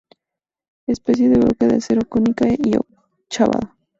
[0.87, 3.77] Especie de broca de acero cónica y ochavada.